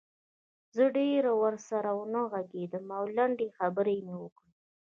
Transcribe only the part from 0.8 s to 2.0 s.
ډېر ورسره